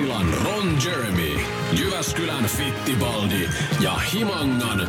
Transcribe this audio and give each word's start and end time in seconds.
Basilan 0.00 0.34
Ron 0.44 0.78
Jeremy, 0.84 1.40
Jyväskylän 1.72 2.44
Fittibaldi 2.44 3.48
ja 3.80 3.94
Himangan... 3.94 4.88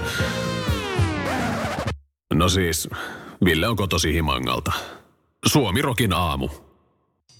No 2.33 2.49
siis, 2.49 2.89
Ville 3.45 3.67
on 3.67 3.75
kotosi 3.75 4.13
Himangalta. 4.13 4.71
Suomirokin 5.45 6.13
aamu. 6.13 6.49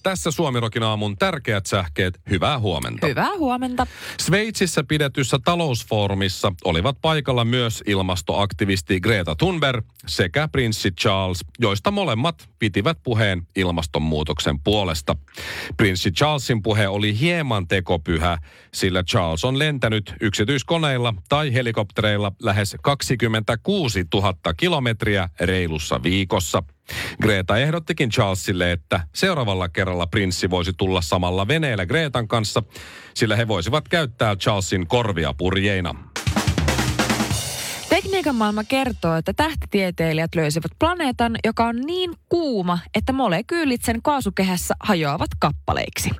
Tässä 0.02 0.30
Suomirokin 0.30 0.82
aamun 0.82 1.16
tärkeät 1.18 1.66
sähkeet. 1.66 2.20
Hyvää 2.30 2.58
huomenta. 2.58 3.06
Hyvää 3.06 3.36
huomenta. 3.38 3.86
Sveitsissä 4.20 4.84
pidetyssä 4.84 5.38
talousfoorumissa 5.44 6.52
olivat 6.64 6.96
paikalla 7.02 7.44
myös 7.44 7.82
ilmastoaktivisti 7.86 9.00
Greta 9.00 9.34
Thunberg 9.36 9.86
sekä 10.06 10.48
prinssi 10.48 10.90
Charles, 10.90 11.40
joista 11.58 11.90
molemmat 11.90 12.48
pitivät 12.58 12.98
puheen 13.02 13.46
ilmastonmuutoksen 13.56 14.60
puolesta. 14.60 15.16
Prinssi 15.76 16.10
Charlesin 16.10 16.62
puhe 16.62 16.88
oli 16.88 17.18
hieman 17.18 17.68
tekopyhä, 17.68 18.38
sillä 18.74 19.02
Charles 19.02 19.44
on 19.44 19.58
lentänyt 19.58 20.14
yksityiskoneilla 20.20 21.14
tai 21.28 21.54
helikoptereilla 21.54 22.32
lähes 22.42 22.76
26 22.82 24.04
000 24.14 24.34
kilometriä 24.56 25.28
reilussa 25.40 26.02
viikossa. 26.02 26.62
Greta 27.22 27.58
ehdottikin 27.58 28.10
Charlesille, 28.10 28.72
että 28.72 29.00
seuraavalla 29.14 29.68
kerralla 29.68 30.06
prinssi 30.06 30.50
voisi 30.50 30.72
tulla 30.72 31.00
samalla 31.00 31.48
veneellä 31.48 31.86
Gretan 31.86 32.28
kanssa, 32.28 32.62
sillä 33.14 33.36
he 33.36 33.48
voisivat 33.48 33.88
käyttää 33.88 34.36
Charlesin 34.36 34.86
korvia 34.86 35.34
purjeina. 35.38 35.94
Tekniikan 37.88 38.34
maailma 38.34 38.64
kertoo, 38.64 39.16
että 39.16 39.32
tähtitieteilijät 39.32 40.34
löysivät 40.34 40.70
planeetan, 40.78 41.36
joka 41.44 41.66
on 41.66 41.76
niin 41.76 42.14
kuuma, 42.28 42.78
että 42.94 43.12
molekyylit 43.12 43.84
sen 43.84 44.02
kaasukehässä 44.02 44.74
hajoavat 44.80 45.30
kappaleiksi. 45.38 46.10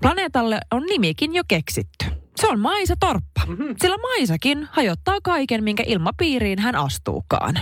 Planeetalle 0.00 0.60
on 0.70 0.82
nimikin 0.82 1.34
jo 1.34 1.42
keksitty. 1.48 2.06
Se 2.36 2.48
on 2.48 2.60
Maisa 2.60 2.94
Torppa, 3.00 3.46
mm-hmm. 3.46 3.74
sillä 3.80 3.96
Maisakin 3.96 4.68
hajottaa 4.72 5.18
kaiken, 5.22 5.64
minkä 5.64 5.82
ilmapiiriin 5.86 6.58
hän 6.58 6.74
astuukaan. 6.74 7.54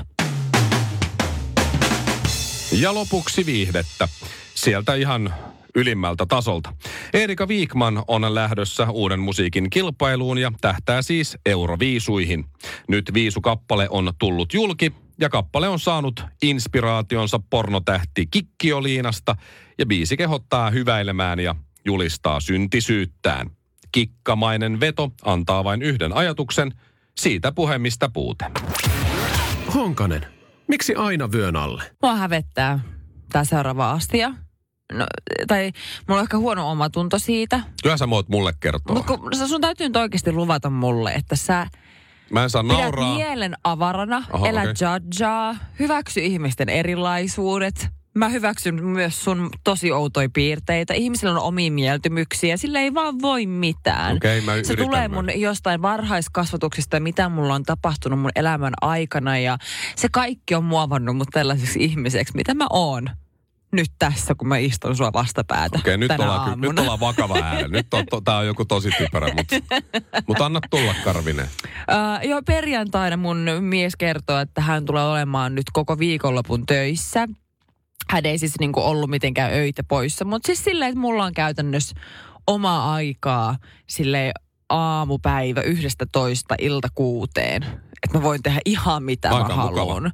Ja 2.72 2.94
lopuksi 2.94 3.46
viihdettä. 3.46 4.08
Sieltä 4.54 4.94
ihan 4.94 5.34
ylimmältä 5.74 6.26
tasolta. 6.26 6.72
Erika 7.14 7.48
Viikman 7.48 8.02
on 8.08 8.34
lähdössä 8.34 8.90
uuden 8.90 9.20
musiikin 9.20 9.70
kilpailuun 9.70 10.38
ja 10.38 10.52
tähtää 10.60 11.02
siis 11.02 11.38
Euroviisuihin. 11.46 12.44
Nyt 12.88 13.10
viisukappale 13.14 13.88
on 13.90 14.12
tullut 14.18 14.54
julki 14.54 14.92
ja 15.20 15.28
kappale 15.28 15.68
on 15.68 15.80
saanut 15.80 16.24
inspiraationsa 16.42 17.40
pornotähti 17.50 18.26
Kikkioliinasta 18.26 19.36
ja 19.78 19.86
biisi 19.86 20.16
kehottaa 20.16 20.70
hyväilemään 20.70 21.40
ja 21.40 21.54
julistaa 21.84 22.40
syntisyyttään. 22.40 23.50
Kikkamainen 23.92 24.80
veto 24.80 25.12
antaa 25.24 25.64
vain 25.64 25.82
yhden 25.82 26.12
ajatuksen, 26.12 26.72
siitä 27.18 27.52
puhemista 27.52 28.10
puute. 28.12 28.44
Honkanen, 29.74 30.26
miksi 30.68 30.94
aina 30.94 31.32
vyön 31.32 31.56
alle? 31.56 31.82
Mua 32.02 32.14
hävettää 32.16 32.78
tämä 33.32 33.44
seuraava 33.44 33.90
astia. 33.90 34.34
No, 34.92 35.06
tai 35.48 35.72
mulla 36.08 36.20
on 36.20 36.24
ehkä 36.24 36.38
huono 36.38 36.70
omatunto 36.70 37.18
siitä. 37.18 37.60
Kyllä 37.82 37.96
sä 37.96 38.10
voit 38.10 38.28
mulle 38.28 38.52
kertoa. 38.60 38.94
Mutta 38.96 39.48
sun 39.48 39.60
täytyy 39.60 39.88
nyt 39.88 39.96
oikeasti 39.96 40.32
luvata 40.32 40.70
mulle, 40.70 41.12
että 41.12 41.36
sä 41.36 41.66
Mä 42.30 42.42
en 42.42 42.50
saa 42.50 42.62
pidät 42.62 42.76
nauraa. 42.78 43.14
mielen 43.14 43.54
avarana, 43.64 44.22
Aha, 44.32 44.48
elä 44.48 44.60
okei. 44.60 44.72
judgea, 44.80 45.54
hyväksy 45.78 46.20
ihmisten 46.20 46.68
erilaisuudet. 46.68 47.88
Mä 48.14 48.28
hyväksyn 48.28 48.84
myös 48.84 49.24
sun 49.24 49.50
tosi 49.64 49.92
outoja 49.92 50.28
piirteitä. 50.32 50.94
Ihmisillä 50.94 51.32
on 51.32 51.46
omia 51.46 51.72
mieltymyksiä, 51.72 52.56
sillä 52.56 52.80
ei 52.80 52.94
vaan 52.94 53.22
voi 53.22 53.46
mitään. 53.46 54.16
Okei, 54.16 54.40
mä 54.40 54.52
Se 54.62 54.76
tulee 54.76 55.08
mä. 55.08 55.14
mun 55.14 55.40
jostain 55.40 55.82
varhaiskasvatuksesta, 55.82 57.00
mitä 57.00 57.28
mulla 57.28 57.54
on 57.54 57.62
tapahtunut 57.62 58.20
mun 58.20 58.30
elämän 58.36 58.72
aikana. 58.80 59.38
Ja 59.38 59.58
se 59.96 60.08
kaikki 60.12 60.54
on 60.54 60.64
muovannut 60.64 61.16
mut 61.16 61.28
tällaiseksi 61.32 61.84
ihmiseksi, 61.84 62.36
mitä 62.36 62.54
mä 62.54 62.66
oon 62.70 63.10
nyt 63.72 63.90
tässä, 63.98 64.34
kun 64.34 64.48
mä 64.48 64.56
istun 64.56 64.96
sua 64.96 65.12
vastapäätä 65.12 65.78
Okei, 65.78 65.98
nyt 65.98 66.08
tänä 66.08 66.24
ollaan, 66.24 66.60
nyt 66.60 66.78
ollaan 66.78 67.00
vakava 67.00 67.38
ääni. 67.42 67.68
Nyt 67.68 67.94
on, 67.94 68.06
to, 68.10 68.20
tää 68.20 68.36
on 68.36 68.46
joku 68.46 68.64
tosi 68.64 68.90
typerä, 68.98 69.28
mutta 69.34 69.56
mut 70.28 70.40
anna 70.40 70.60
tulla 70.70 70.94
Karvinen. 71.04 71.46
Uh, 71.46 72.28
joo, 72.28 72.42
perjantaina 72.46 73.16
mun 73.16 73.46
mies 73.60 73.96
kertoo, 73.96 74.38
että 74.38 74.60
hän 74.60 74.84
tulee 74.84 75.04
olemaan 75.04 75.54
nyt 75.54 75.64
koko 75.72 75.98
viikonlopun 75.98 76.66
töissä. 76.66 77.28
Hän 78.12 78.26
ei 78.26 78.38
siis 78.38 78.54
niinku 78.60 78.80
ollut 78.80 79.10
mitenkään 79.10 79.52
öitä 79.52 79.82
poissa, 79.84 80.24
mutta 80.24 80.46
siis 80.46 80.64
silleen, 80.64 80.88
että 80.88 81.00
mulla 81.00 81.24
on 81.24 81.34
käytännössä 81.34 81.96
omaa 82.46 82.94
aikaa 82.94 83.56
sille 83.86 84.32
aamupäivä 84.68 85.60
yhdestä 85.60 86.06
toista 86.12 86.54
ilta 86.58 86.88
kuuteen. 86.94 87.62
Että 88.02 88.18
mä 88.18 88.22
voin 88.22 88.42
tehdä 88.42 88.60
ihan 88.64 89.02
mitä 89.02 89.30
Aika 89.30 89.48
mä 89.56 89.62
mukava. 89.62 89.78
haluan. 89.78 90.12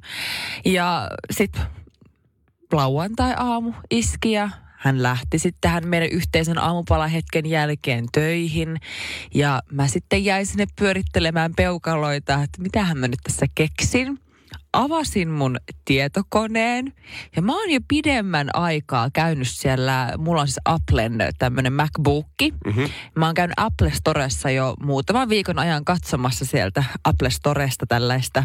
Ja 0.65 1.09
sitten 1.31 1.61
lauantai-aamu 2.73 3.73
iski 3.91 4.31
ja 4.31 4.49
hän 4.77 5.03
lähti 5.03 5.39
sitten 5.39 5.61
tähän 5.61 5.87
meidän 5.87 6.09
yhteisen 6.09 6.57
aamupalahetken 6.57 7.45
jälkeen 7.45 8.05
töihin. 8.11 8.77
Ja 9.33 9.61
mä 9.71 9.87
sitten 9.87 10.25
jäin 10.25 10.45
sinne 10.45 10.65
pyörittelemään 10.79 11.53
peukaloita, 11.55 12.33
että 12.43 12.61
mitähän 12.61 12.97
mä 12.97 13.07
nyt 13.07 13.19
tässä 13.23 13.45
keksin. 13.55 14.19
Avasin 14.73 15.29
mun 15.29 15.57
tietokoneen 15.85 16.93
ja 17.35 17.41
mä 17.41 17.59
oon 17.59 17.69
jo 17.69 17.79
pidemmän 17.87 18.49
aikaa 18.53 19.09
käynyt 19.13 19.47
siellä, 19.49 20.13
mulla 20.17 20.41
on 20.41 20.47
siis 20.47 20.59
Applen 20.65 21.17
tämmönen 21.37 21.73
MacBookki. 21.73 22.53
Mm-hmm. 22.65 22.89
Mä 23.15 23.25
oon 23.25 23.35
käynyt 23.35 23.53
Apple 23.57 23.91
Storessa 23.91 24.49
jo 24.49 24.73
muutaman 24.83 25.29
viikon 25.29 25.59
ajan 25.59 25.85
katsomassa 25.85 26.45
sieltä 26.45 26.83
Apple 27.03 27.29
Storesta 27.29 27.85
tällaista. 27.85 28.43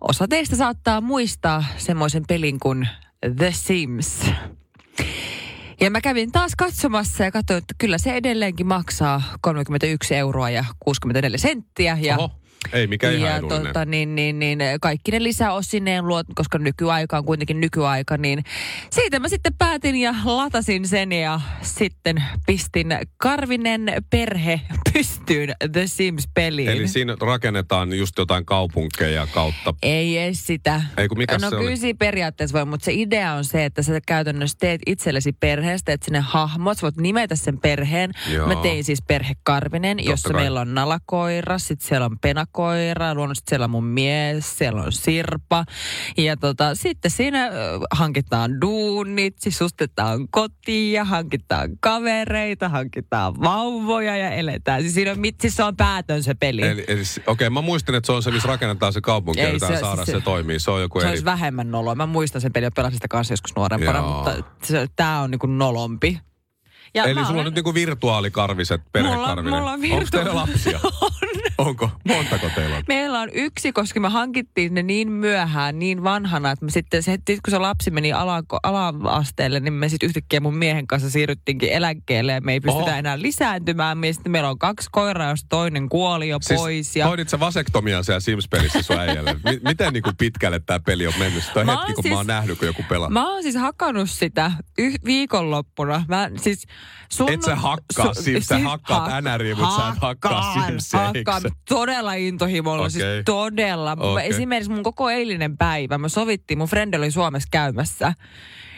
Osa 0.00 0.28
teistä 0.28 0.56
saattaa 0.56 1.00
muistaa 1.00 1.64
semmoisen 1.76 2.24
pelin 2.28 2.60
kuin 2.60 2.88
The 3.36 3.52
Sims. 3.52 4.20
Ja 5.80 5.90
mä 5.90 6.00
kävin 6.00 6.32
taas 6.32 6.52
katsomassa 6.56 7.24
ja 7.24 7.30
katsoin, 7.30 7.58
että 7.58 7.74
kyllä 7.78 7.98
se 7.98 8.14
edelleenkin 8.14 8.66
maksaa 8.66 9.22
31 9.40 10.14
euroa 10.14 10.50
ja 10.50 10.64
64 10.80 11.38
senttiä. 11.38 11.98
Ja 12.00 12.18
Oho, 12.18 12.30
ei 12.72 12.86
mikään 12.86 13.14
ihan 13.14 13.30
ja 13.30 13.36
edullinen. 13.36 13.66
tota, 13.66 13.84
niin, 13.84 14.14
niin, 14.14 14.38
niin, 14.38 14.58
kaikki 14.80 15.10
ne 15.12 15.22
lisäosineen 15.22 16.06
luot, 16.06 16.26
koska 16.34 16.58
nykyaika 16.58 17.18
on 17.18 17.24
kuitenkin 17.24 17.60
nykyaika, 17.60 18.16
niin 18.16 18.44
siitä 18.90 19.20
mä 19.20 19.28
sitten 19.28 19.54
päätin 19.54 19.96
ja 19.96 20.14
latasin 20.24 20.88
sen 20.88 21.12
ja 21.12 21.40
sitten 21.62 22.24
pistin 22.46 22.98
Karvinen 23.16 23.86
perhe 24.10 24.60
pystyyn 24.92 25.54
The 25.72 25.86
Sims-peliin. 25.86 26.68
Eli 26.68 26.88
siinä 26.88 27.16
rakennetaan 27.20 27.92
just 27.92 28.18
jotain 28.18 28.44
kaupunkeja 28.44 29.26
kautta. 29.26 29.74
Ei 29.82 30.18
edes 30.18 30.46
sitä. 30.46 30.82
Ei 30.96 31.08
kun 31.08 31.18
mikä 31.18 31.38
no 31.38 31.50
se 31.50 31.56
kyllä 31.56 31.68
oli? 31.68 31.76
siinä 31.76 31.96
periaatteessa 31.98 32.54
voi, 32.58 32.64
mutta 32.64 32.84
se 32.84 32.92
idea 32.94 33.32
on 33.32 33.44
se, 33.44 33.64
että 33.64 33.82
sä 33.82 34.00
käytännössä 34.06 34.56
teet 34.60 34.80
itsellesi 34.86 35.32
perheestä, 35.32 35.84
teet 35.86 36.02
sinne 36.02 36.20
hahmot, 36.20 36.78
sä 36.78 36.82
voit 36.82 36.96
nimetä 36.96 37.36
sen 37.36 37.58
perheen. 37.58 38.10
Joo. 38.32 38.48
Mä 38.48 38.56
tein 38.56 38.84
siis 38.84 39.02
perhe 39.02 39.34
Karvinen, 39.42 39.96
Totta 39.96 40.10
jossa 40.10 40.28
kai. 40.28 40.40
meillä 40.42 40.60
on 40.60 40.74
nalakoira, 40.74 41.58
sitten 41.58 41.88
siellä 41.88 42.06
on 42.06 42.18
penakoira, 42.56 43.14
luonnollisesti 43.14 43.48
siellä 43.50 43.64
on 43.64 43.70
mun 43.70 43.84
mies, 43.84 44.58
siellä 44.58 44.82
on 44.82 44.92
Sirpa. 44.92 45.64
Ja 46.16 46.36
tota, 46.36 46.74
sitten 46.74 47.10
siinä 47.10 47.50
hankitaan 47.90 48.60
duunit, 48.60 49.34
sisustetaan 49.38 50.28
kotia, 50.30 51.04
hankitaan 51.04 51.70
kavereita, 51.80 52.68
hankitaan 52.68 53.40
vauvoja 53.40 54.16
ja 54.16 54.30
eletään. 54.30 54.82
Siis 54.82 54.94
siinä 54.94 55.12
on, 55.12 55.20
mit- 55.20 55.40
siis 55.40 55.56
se 55.56 55.64
on 55.64 55.76
päätön 55.76 56.22
se 56.22 56.34
peli. 56.34 56.62
Eli, 56.62 56.84
eli, 56.88 57.02
okei, 57.26 57.50
mä 57.50 57.60
muistin, 57.60 57.94
että 57.94 58.06
se 58.06 58.12
on 58.12 58.22
se, 58.22 58.30
missä 58.30 58.48
rakennetaan 58.48 58.92
se 58.92 59.00
kaupunki 59.00 59.40
Ei, 59.40 59.60
se- 59.60 59.78
saada 59.80 60.04
se, 60.04 60.12
se- 60.12 60.20
toimii. 60.20 60.58
Se 60.58 60.70
on 60.70 60.80
joku 60.80 61.00
Se 61.00 61.06
eri... 61.06 61.12
olisi 61.12 61.24
vähemmän 61.24 61.70
noloa. 61.70 61.94
Mä 61.94 62.06
muistan 62.06 62.40
sen 62.40 62.52
pelin 62.52 62.66
ja 62.66 62.70
pelasin 62.76 62.96
sitä 62.96 63.08
kanssa 63.08 63.32
joskus 63.32 63.56
nuorempana, 63.56 63.98
Joo. 63.98 64.08
mutta 64.14 64.34
se, 64.62 64.86
tää 64.96 65.20
on 65.20 65.30
niinku 65.30 65.46
nolompi. 65.46 66.20
Ja 66.94 67.04
Eli 67.04 67.14
sulla 67.14 67.28
on 67.28 67.34
olen- 67.34 67.44
nyt 67.44 67.54
niinku 67.54 67.74
virtuaalikarviset, 67.74 68.80
Mulla, 68.80 68.90
perhekarvinen. 68.92 69.54
mulla 69.58 69.72
on 69.72 69.80
Onko 69.92 70.04
teillä 70.10 70.34
lapsia? 70.34 70.80
on. 71.02 71.10
Onko? 71.58 71.90
Montako 72.08 72.50
teillä 72.54 72.76
on? 72.76 72.82
Meillä 72.88 73.20
on 73.20 73.28
yksi, 73.32 73.72
koska 73.72 74.00
me 74.00 74.08
hankittiin 74.08 74.74
ne 74.74 74.82
niin 74.82 75.12
myöhään, 75.12 75.78
niin 75.78 76.04
vanhana, 76.04 76.50
että 76.50 76.64
me 76.64 76.70
sitten, 76.70 77.02
se, 77.02 77.12
sit 77.12 77.40
kun 77.44 77.50
se 77.50 77.58
lapsi 77.58 77.90
meni 77.90 78.12
ala, 78.12 78.42
ala-asteelle, 78.62 79.60
niin 79.60 79.72
me 79.72 79.88
sitten 79.88 80.06
yhtäkkiä 80.06 80.40
mun 80.40 80.56
miehen 80.56 80.86
kanssa 80.86 81.10
siirryttiinkin 81.10 81.68
eläkkeelle 81.72 82.32
ja 82.32 82.40
me 82.40 82.52
ei 82.52 82.60
pystytä 82.60 82.84
Oho. 82.90 82.96
enää 82.98 83.20
lisääntymään. 83.20 83.98
Me 83.98 84.12
sitten 84.12 84.32
meillä 84.32 84.50
on 84.50 84.58
kaksi 84.58 84.88
koiraa, 84.92 85.30
josta 85.30 85.46
toinen 85.48 85.88
kuoli 85.88 86.28
jo 86.28 86.38
pois. 86.48 86.62
Siis 86.64 86.96
Ja... 86.96 87.06
hoidit 87.06 87.28
sä 87.28 87.40
vasektomian 87.40 88.04
siellä 88.04 88.20
Sims-pelissä 88.20 88.82
sun 88.82 88.98
äijälle? 88.98 89.32
M- 89.34 89.68
miten 89.68 89.92
niinku 89.92 90.10
pitkälle 90.18 90.60
tämä 90.60 90.80
peli 90.80 91.06
on 91.06 91.12
mennyt? 91.18 91.44
Sitä 91.44 91.64
Mä 91.64 91.72
hetki, 91.76 91.92
kun 91.92 92.02
mä 92.04 92.08
siis- 92.08 92.16
oon 92.16 92.26
nähnyt, 92.26 92.58
kun 92.58 92.66
joku 92.68 92.82
pelaa. 92.88 93.10
Mä 93.10 93.32
oon 93.32 93.42
siis 93.42 93.54
hakannut 93.56 94.10
sitä 94.10 94.52
yh- 94.78 94.98
viikonloppuna. 95.04 96.04
Mä 96.08 96.30
siis 96.36 96.66
sun... 97.08 97.30
Et 97.32 97.42
sä 97.42 97.56
hakkaa 97.56 98.12
Sims- 98.12 98.40
sä 98.44 98.58
hakkaat 98.58 99.10
NRiä, 99.24 99.54
mut 99.54 99.76
sä 99.76 99.88
et 99.88 99.98
hakkaa 100.00 100.54
eikö 100.56 101.32
Hakkaan? 101.32 101.45
Todella 101.68 102.14
intohimolla, 102.14 102.78
okay. 102.78 102.90
siis 102.90 103.04
todella. 103.24 103.92
Okay. 103.92 104.26
Esimerkiksi 104.26 104.72
mun 104.72 104.82
koko 104.82 105.10
eilinen 105.10 105.56
päivä, 105.56 105.98
mä 105.98 106.08
sovittiin, 106.08 106.58
mun 106.58 106.68
frendi 106.68 106.96
oli 106.96 107.10
Suomessa 107.10 107.48
käymässä. 107.52 108.14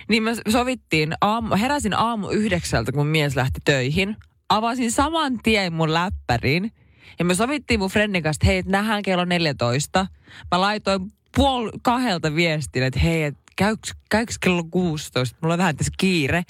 Niin 0.08 0.22
me 0.22 0.32
sovittiin, 0.48 1.14
aamu, 1.20 1.56
heräsin 1.56 1.94
aamu 1.94 2.28
yhdeksältä, 2.28 2.92
kun 2.92 3.00
mun 3.00 3.06
mies 3.06 3.36
lähti 3.36 3.60
töihin. 3.64 4.16
Avasin 4.48 4.92
saman 4.92 5.38
tien 5.42 5.72
mun 5.72 5.94
läppärin. 5.94 6.72
Ja 7.18 7.24
me 7.24 7.34
sovittiin 7.34 7.80
mun 7.80 7.90
friendin 7.90 8.22
kanssa, 8.22 8.38
että 8.38 8.46
hei, 8.46 8.62
nähdään 8.66 9.02
kello 9.02 9.24
14. 9.24 10.06
Mä 10.50 10.60
laitoin 10.60 11.00
puol 11.36 11.70
kahdelta 11.82 12.34
viestin, 12.34 12.82
että 12.82 13.00
hei, 13.00 13.22
et 13.22 13.34
käyks, 13.56 13.94
käyks 14.10 14.38
kello 14.38 14.64
16? 14.70 15.36
Mulla 15.40 15.54
on 15.54 15.58
vähän 15.58 15.76
tässä 15.76 15.92
kiire. 15.98 16.42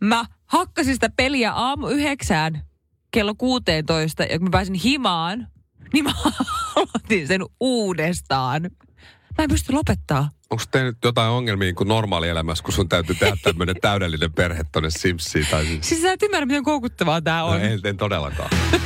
Mä 0.00 0.24
hakkasin 0.46 0.94
sitä 0.94 1.10
peliä 1.16 1.52
aamu 1.52 1.86
yhdeksään 1.86 2.62
kello 3.14 3.34
16 3.34 4.22
ja 4.22 4.38
kun 4.38 4.44
mä 4.46 4.50
pääsin 4.50 4.74
himaan, 4.74 5.46
niin 5.92 6.04
mä 6.04 6.12
aloitin 6.76 7.26
sen 7.28 7.40
uudestaan. 7.60 8.62
Mä 9.38 9.44
en 9.44 9.50
pysty 9.50 9.72
lopettaa. 9.72 10.30
Onko 10.50 10.64
teillä 10.70 10.90
nyt 10.90 10.98
jotain 11.04 11.30
ongelmia 11.30 11.72
kuin 11.74 11.88
normaalielämässä, 11.88 12.64
kun 12.64 12.72
sun 12.72 12.88
täytyy 12.88 13.14
tehdä 13.14 13.36
tämmöinen 13.42 13.76
täydellinen 13.82 14.32
perhe 14.32 14.62
tonne 14.72 14.90
Simsiin? 14.90 15.46
Tai 15.50 15.64
siis... 15.66 15.88
Siis 15.88 16.02
sä 16.02 16.12
et 16.12 16.22
ymmärrä, 16.22 16.46
miten 16.46 16.62
koukuttavaa 16.64 17.20
tää 17.22 17.40
No, 17.40 17.46
on. 17.46 17.60
en, 17.60 17.80
en 17.84 17.96
todellakaan. 17.96 18.50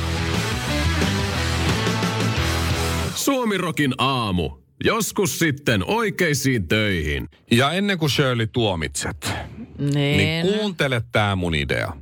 Suomirokin 3.15 3.93
aamu. 3.97 4.51
Joskus 4.83 5.39
sitten 5.39 5.83
oikeisiin 5.87 6.67
töihin. 6.67 7.29
Ja 7.51 7.71
ennen 7.71 7.97
kuin 7.97 8.09
Shirley 8.09 8.47
tuomitset, 8.47 9.33
Niin. 9.79 10.17
niin 10.17 10.45
kuuntele 10.47 11.01
tää 11.11 11.35
mun 11.35 11.55
idea. 11.55 11.93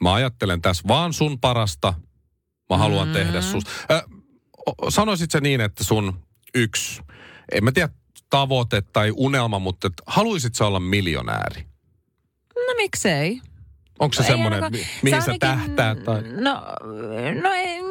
Mä 0.00 0.12
ajattelen 0.14 0.62
tässä 0.62 0.82
vaan 0.88 1.12
sun 1.12 1.40
parasta. 1.40 1.94
Mä 2.70 2.78
haluan 2.78 3.08
mm. 3.08 3.14
tehdä 3.14 3.40
sus... 3.42 3.64
Äh, 3.90 4.02
sanoisit 4.88 5.30
sä 5.30 5.40
niin, 5.40 5.60
että 5.60 5.84
sun 5.84 6.20
yksi, 6.54 7.02
en 7.52 7.64
mä 7.64 7.72
tiedä 7.72 7.88
tavoite 8.30 8.82
tai 8.92 9.12
unelma, 9.16 9.58
mutta 9.58 9.86
et, 9.86 9.92
haluisit 10.06 10.54
sä 10.54 10.66
olla 10.66 10.80
miljonääri? 10.80 11.62
No 12.56 12.74
miksei? 12.76 13.40
Onko 13.98 14.12
se 14.12 14.22
Ei 14.22 14.26
semmoinen, 14.28 14.64
ainakaan- 14.64 14.86
mihin 15.02 15.22
se 15.22 15.24
sä 15.24 15.30
ainakin- 15.32 15.76
tähtäät? 15.76 16.04
Tai... 16.04 16.22
No, 16.22 16.62
no 17.42 17.52
ei, 17.52 17.80
No 17.82 17.89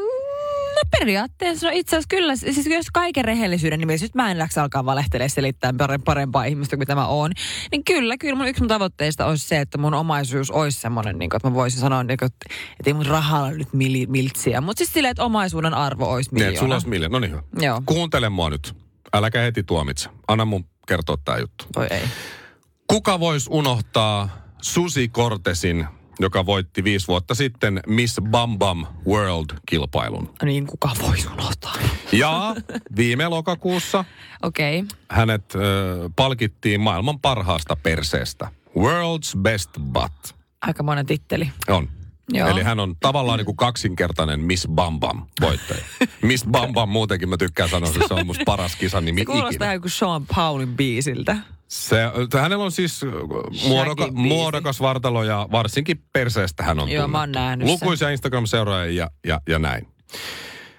periaatteessa, 1.00 1.68
no 1.68 1.74
itse 1.76 1.96
asiassa 1.96 2.08
kyllä, 2.10 2.36
siis 2.36 2.66
jos 2.68 2.86
kaiken 2.94 3.26
rehellisyyden 3.26 3.80
nimessä, 3.80 4.06
nyt 4.06 4.16
mä 4.16 4.32
en 4.32 4.38
läks 4.40 4.58
alkaa 4.58 4.86
valehtelemaan 4.86 5.30
selittää 5.30 5.72
pare- 5.72 6.02
parempaa 6.06 6.44
ihmistä 6.46 6.76
kuin 6.76 6.80
mitä 6.82 6.96
mä 6.96 7.08
oon, 7.08 7.32
niin 7.72 7.84
kyllä, 7.84 8.18
kyllä 8.18 8.36
mun 8.36 8.48
yksi 8.48 8.62
mun 8.62 8.68
tavoitteista 8.68 9.26
olisi 9.26 9.48
se, 9.48 9.60
että 9.62 9.78
mun 9.78 9.94
omaisuus 9.94 10.52
olisi 10.52 10.82
semmoinen, 10.82 11.20
niin 11.20 11.30
kuin, 11.30 11.38
että 11.38 11.50
mä 11.50 11.54
voisin 11.54 11.80
sanoa, 11.80 12.04
niin 12.04 12.18
kuin, 12.18 12.28
että, 12.28 12.56
ei 12.86 12.94
mun 12.94 13.06
rahalla 13.06 13.52
nyt 13.52 13.74
mili, 13.74 14.06
miltsiä, 14.10 14.62
mutta 14.62 14.78
siis 14.78 14.94
silleen, 14.94 15.12
että 15.12 15.24
omaisuuden 15.24 15.74
arvo 15.74 16.06
olisi 16.12 16.30
Niin, 16.30 16.34
miljoona. 16.36 16.50
että 16.52 16.60
sulla 16.60 16.76
olisi 16.76 16.90
miljoona. 16.90 17.14
No 17.14 17.20
niin 17.20 17.32
hyvä. 17.32 17.44
Joo, 17.60 17.82
Kuuntele 17.86 18.30
mua 18.30 18.50
nyt. 18.50 18.76
Äläkä 19.14 19.42
heti 19.42 19.64
tuomitse. 19.64 20.10
Anna 20.28 20.46
mun 20.46 20.66
kertoa 20.88 21.18
tää 21.26 21.38
juttu. 21.38 21.66
voi 21.76 21.88
ei. 21.92 22.02
Kuka 22.88 23.20
voisi 23.20 23.50
unohtaa 23.54 24.30
Susi 24.62 25.08
Cortesin, 25.08 25.88
joka 26.20 26.46
voitti 26.46 26.84
viisi 26.84 27.08
vuotta 27.08 27.36
sitten 27.36 27.82
Miss 27.88 28.20
Bam 28.32 28.58
Bam 28.60 28.86
World-kilpailun? 29.08 30.34
Niin 30.44 30.68
kuka 30.68 30.92
voisi 31.02 31.28
unohtaa? 31.34 31.74
Ja 32.12 32.56
viime 32.96 33.28
lokakuussa. 33.28 34.06
Okay. 34.44 34.84
hänet 35.10 35.56
ö, 35.56 35.60
palkittiin 36.16 36.82
maailman 36.82 37.20
parhaasta 37.20 37.76
perseestä. 37.76 38.48
World's 38.70 39.38
Best 39.42 39.70
Butt. 39.94 40.34
Aika 40.62 40.84
monen 40.84 41.06
titteli. 41.06 41.52
On. 41.68 41.90
Joo. 42.34 42.50
Eli 42.50 42.64
hän 42.64 42.80
on 42.80 42.96
tavallaan 43.00 43.38
niin 43.38 43.46
kuin 43.46 43.58
kaksinkertainen 43.58 44.40
Miss 44.40 44.68
Bam 44.68 45.00
Bam 45.00 45.26
voittaja. 45.42 45.82
Miss 46.22 46.46
Bam 46.46 46.74
Bam 46.74 46.90
muutenkin 46.90 47.30
mä 47.30 47.38
tykkään 47.38 47.70
sanoa, 47.70 47.90
että 47.90 48.08
se 48.08 48.14
on 48.14 48.26
musta 48.28 48.44
paras 48.46 48.76
kisan 48.76 49.06
nimi 49.06 49.22
Se 49.22 49.26
kuulostaa 49.26 49.72
ikinä. 49.72 49.80
kuin 49.82 49.92
Sean 49.92 50.26
Paulin 50.36 50.76
biisiltä. 50.78 51.38
Se, 51.68 51.98
hänellä 52.42 52.64
on 52.64 52.72
siis 52.72 53.04
äh, 53.04 53.10
muodoka, 53.70 54.04
biisi. 54.06 54.18
muodokas 54.28 54.82
vartalo 54.82 55.24
ja 55.24 55.48
varsinkin 55.52 56.04
perseestä 56.14 56.64
hän 56.64 56.80
on 56.80 56.90
Joo, 56.90 57.02
tunnettu. 57.04 57.12
mä 57.12 57.20
oon 57.20 57.32
nähnyt 57.32 57.68
sen. 57.68 57.74
Lukuisia 57.74 58.10
Instagram-seuraajia 58.10 59.04
ja, 59.04 59.10
ja, 59.28 59.42
ja 59.50 59.60
näin. 59.60 59.88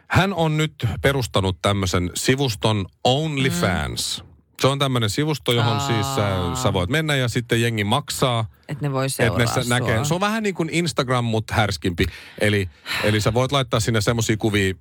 Hän 0.08 0.35
on 0.35 0.56
nyt 0.56 0.75
perustanut 1.03 1.58
tämmöisen 1.62 2.11
sivuston 2.14 2.87
OnlyFans. 3.05 4.23
Mm. 4.25 4.30
Se 4.61 4.67
on 4.67 4.79
tämmöinen 4.79 5.11
sivusto, 5.11 5.53
johon 5.53 5.73
Aa. 5.73 5.87
siis 5.87 6.07
sä, 6.15 6.62
sä 6.62 6.73
voit 6.73 6.91
mennä 6.91 7.17
ja 7.17 7.29
sitten 7.29 7.62
jengi 7.62 7.85
maksaa. 7.85 8.45
Että 8.69 8.85
ne 8.89 8.93
voi 8.93 9.09
seuraa 9.11 9.39
ne 9.39 9.47
sä 9.47 9.62
sua. 9.62 9.79
näkee. 9.79 10.05
Se 10.05 10.15
on 10.15 10.21
vähän 10.21 10.43
niin 10.43 10.55
kuin 10.55 10.69
Instagram, 10.73 11.25
mutta 11.25 11.55
härskimpi. 11.55 12.07
Eli, 12.41 12.69
eli 13.05 13.21
sä 13.21 13.35
voit 13.35 13.53
laittaa 13.53 13.81
sinne 13.81 14.01
semmoisia 14.01 14.37
kuvia, 14.37 14.75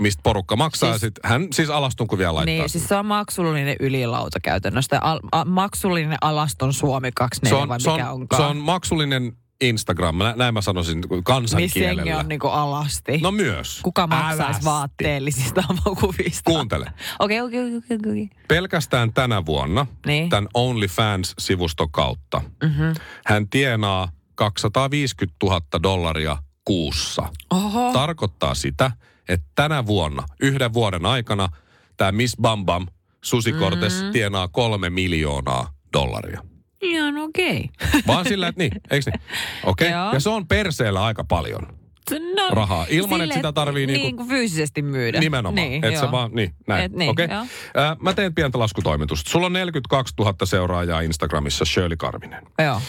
mistä 0.00 0.20
porukka 0.22 0.56
maksaa. 0.56 0.88
Siis- 0.90 1.00
Siis, 1.00 1.12
sit 1.14 1.18
hän 1.24 1.46
siis 1.52 1.70
alaston 1.70 2.06
kuvia 2.06 2.34
laittaa. 2.34 2.44
Niin, 2.54 2.68
siis 2.68 2.88
se 2.88 2.96
on 2.96 3.06
maksullinen 3.06 3.76
ylilauta 3.80 4.40
käytännössä. 4.40 4.98
Al, 5.00 5.20
a, 5.32 5.44
maksullinen 5.44 6.18
alaston 6.20 6.72
Suomi 6.72 7.12
24 7.12 7.58
se 7.58 7.62
on, 7.62 7.68
vai 7.68 7.80
se, 7.80 7.90
mikä 7.90 8.10
on, 8.10 8.20
onkaan. 8.20 8.42
se 8.42 8.46
on 8.46 8.56
maksullinen 8.56 9.32
Instagram, 9.60 10.18
Nä- 10.18 10.34
näin 10.36 10.54
mä 10.54 10.60
sanoisin 10.60 10.96
Missä 10.98 11.08
jengi 11.14 11.22
kansankielellä. 11.22 12.18
on 12.18 12.28
niinku 12.28 12.48
alasti. 12.48 13.18
No 13.18 13.30
myös. 13.30 13.80
Kuka 13.82 14.06
maksaisi 14.06 14.64
vaatteellisista 14.64 15.64
kuvista? 16.00 16.42
Kuuntele. 16.44 16.92
Okei, 17.18 17.40
okei, 17.40 17.76
okei. 17.76 18.28
Pelkästään 18.48 19.12
tänä 19.12 19.46
vuonna 19.46 19.86
Niin. 20.06 20.28
tämän 20.28 20.48
OnlyFans-sivuston 20.54 21.90
kautta 21.90 22.40
Mhm. 22.64 22.82
hän 23.26 23.48
tienaa 23.48 24.08
250 24.34 25.36
000 25.46 25.60
dollaria 25.82 26.36
kuussa. 26.64 27.22
Oho. 27.50 27.92
Tarkoittaa 27.92 28.54
sitä, 28.54 28.90
että 29.28 29.46
tänä 29.54 29.86
vuonna, 29.86 30.22
yhden 30.40 30.72
vuoden 30.74 31.06
aikana, 31.06 31.48
tämä 31.96 32.12
Miss 32.12 32.36
Bam 32.42 32.64
Bam, 32.66 32.86
Susi 33.24 33.52
Cortes, 33.52 34.02
Mhm. 34.02 34.12
tienaa 34.12 34.48
kolme 34.48 34.90
miljoonaa 34.90 35.72
dollaria. 35.92 36.40
Ihan 36.80 37.16
okei. 37.16 37.68
Vaan 38.06 38.28
sillä, 38.28 38.48
että 38.48 38.62
niin, 38.62 38.72
eikö 38.90 39.10
niin? 39.10 39.20
Okei, 39.64 39.88
okay. 39.88 40.14
Ja 40.14 40.20
se 40.20 40.28
on 40.28 40.48
perseellä 40.48 41.04
aika 41.04 41.24
paljon. 41.24 41.78
No, 42.10 42.50
Rahaa, 42.50 42.86
ilman, 42.88 43.20
että 43.20 43.36
sitä 43.36 43.52
tarvii 43.52 43.86
niinku- 43.86 44.06
niin 44.06 44.16
kuin 44.16 44.28
fyysisesti 44.28 44.82
myydä. 44.82 45.20
Nimenomaan. 45.20 45.68
Niin, 45.68 45.84
et 45.84 45.92
joo. 45.92 46.00
sä 46.00 46.12
vaan, 46.12 46.30
niin, 46.34 46.54
näin. 46.66 46.84
Et 46.84 46.92
niin, 46.92 47.10
Okei. 47.10 47.28
joo. 47.30 47.40
Äh, 47.40 47.96
mä 48.00 48.12
teen 48.12 48.34
pientä 48.34 48.58
laskutoimitusta. 48.58 49.30
Sulla 49.30 49.46
on 49.46 49.52
42 49.52 50.14
000 50.18 50.34
seuraajaa 50.44 51.00
Instagramissa, 51.00 51.64
Shirley 51.64 51.96
Karvinen. 51.96 52.46
Joo. 52.58 52.80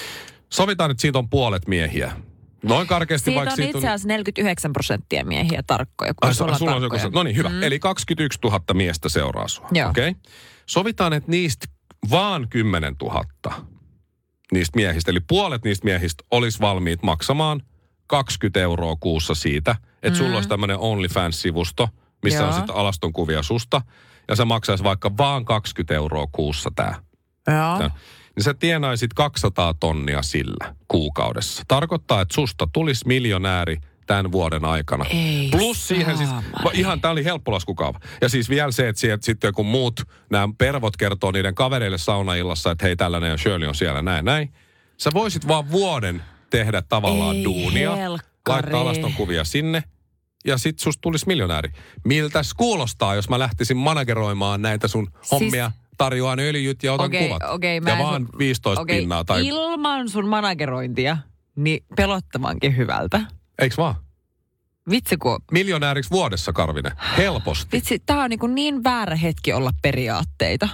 Sovitaan, 0.50 0.92
että 0.92 1.02
siitä 1.02 1.20
on 1.20 1.30
puolet 1.30 1.68
miehiä. 1.68 2.12
Noin 2.64 2.88
karkeasti 2.88 3.26
Siitä 3.26 3.46
vaikka 3.46 3.64
on 3.64 3.70
itse 3.70 3.78
asiassa 3.78 4.08
49 4.08 4.74
prosenttia 4.74 5.26
miehiä 5.26 5.64
tarkkoja, 5.68 6.14
kun 6.14 6.28
Ai, 6.28 6.36
sulla, 6.36 6.58
sulla 6.58 6.76
on 6.76 6.82
tarkkoja. 6.82 7.10
no 7.14 7.24
niin, 7.24 7.36
hyvä. 7.36 7.50
Mm. 7.50 7.64
Eli 7.64 7.80
21 7.80 8.40
000 8.44 8.60
miestä 8.74 9.10
seuraa 9.10 9.48
sua. 9.48 9.66
Okei. 9.66 9.84
Okay. 9.86 10.14
Sovitaan, 10.66 11.14
että 11.14 11.32
niistä 11.32 11.66
vaan 12.10 12.48
10 12.50 12.96
000 13.02 13.24
niistä 14.52 14.76
miehistä, 14.76 15.12
eli 15.12 15.20
puolet 15.20 15.64
niistä 15.64 15.86
miehistä 15.86 16.24
olisi 16.32 16.60
valmiit 16.60 17.04
maksamaan 17.04 17.62
20 18.08 18.60
euroa 18.60 18.96
kuussa 19.00 19.36
siitä, 19.36 19.76
että 20.04 20.10
mm. 20.10 20.16
sulla 20.16 20.36
olisi 20.36 20.50
tämmöinen 20.50 20.78
OnlyFans-sivusto, 20.78 21.90
missä 22.24 22.40
Joo. 22.40 22.48
on 22.48 22.54
sitten 22.54 22.76
alaston 22.76 23.14
kuvia 23.14 23.44
susta, 23.44 23.82
ja 24.28 24.36
se 24.36 24.46
maksaisi 24.46 24.84
vaikka 24.84 25.18
vaan 25.18 25.46
20 25.46 25.94
euroa 25.94 26.28
kuussa 26.32 26.72
tämä. 26.76 26.94
Joo. 27.48 27.82
Ja, 27.82 27.92
niin 28.36 28.44
sä 28.44 28.54
tienaisit 28.54 29.14
200 29.14 29.74
tonnia 29.74 30.22
sillä 30.22 30.76
kuukaudessa. 30.88 31.64
Tarkoittaa, 31.68 32.22
että 32.22 32.36
susta 32.36 32.68
tulisi 32.74 33.08
miljonääri 33.08 33.78
tämän 34.08 34.32
vuoden 34.32 34.66
aikana. 34.66 35.06
Ei 35.10 35.48
Plus 35.52 35.88
siihen 35.88 36.18
siis, 36.18 36.30
va- 36.64 36.72
ihan 36.74 37.02
tämä 37.02 37.12
oli 37.12 37.24
helppo 37.26 37.52
laskukaava. 37.52 38.00
Ja 38.22 38.30
siis 38.30 38.50
vielä 38.50 38.72
se, 38.72 38.88
että 38.88 39.00
sieltä 39.00 39.26
sitten 39.26 39.54
kun 39.54 39.66
muut, 39.66 40.02
nämä 40.30 40.50
pervot 40.58 40.98
kertoo 40.98 41.32
niiden 41.32 41.56
kavereille 41.56 41.98
saunaillassa, 41.98 42.72
että 42.72 42.86
hei 42.86 42.96
tällainen 42.96 43.30
ja 43.32 43.38
Shirley 43.38 43.68
on 43.68 43.76
siellä 43.76 44.02
näin 44.02 44.26
näin. 44.26 44.54
Sä 44.98 45.10
voisit 45.14 45.48
vaan 45.48 45.72
vuoden 45.72 46.24
tehdä 46.50 46.82
tavallaan 46.82 47.36
Ei 47.36 47.44
duunia, 47.44 47.96
helkkari. 47.96 48.62
laittaa 48.62 48.82
alaston 48.82 49.14
kuvia 49.14 49.44
sinne 49.44 49.84
ja 50.46 50.58
sit 50.58 50.80
susta 50.80 51.02
tulisi 51.02 51.28
miljonääri. 51.28 51.70
Miltäs 52.06 52.54
kuulostaa, 52.54 53.16
jos 53.16 53.30
mä 53.30 53.40
lähtisin 53.40 53.78
manageroimaan 53.78 54.62
näitä 54.62 54.88
sun 54.88 55.08
hommia, 55.32 55.72
tarjoan 55.98 56.40
öljyt 56.40 56.84
ja 56.84 56.94
otan 56.94 57.10
Siis- 57.10 57.18
Okei, 57.22 57.28
kuvat. 57.28 57.44
okei, 57.56 57.80
mä 57.82 57.90
ja 57.90 57.98
vaan 57.98 58.26
sun- 58.28 58.40
15 58.40 58.82
Okei, 58.82 59.00
pinnaa 59.00 59.24
tai... 59.24 59.48
ilman 59.48 60.10
sun 60.10 60.28
managerointia, 60.28 61.18
niin 61.56 61.84
pelottavankin 61.96 62.78
hyvältä. 62.78 63.22
Eiks 63.60 63.78
vaan? 63.78 63.96
Vitsi, 64.90 65.18
kun, 65.18 65.40
Miljonääriksi 65.52 66.12
vuodessa, 66.12 66.54
Karvinen. 66.54 66.92
Helposti. 67.18 67.78
vitsi 67.78 68.00
tää 68.00 68.24
on 68.24 68.30
niin, 68.30 68.40
kuin 68.40 68.56
niin 68.56 68.84
väärä 68.84 69.16
hetki 69.16 69.54
olla 69.54 69.72
periaatteita. 69.82 70.70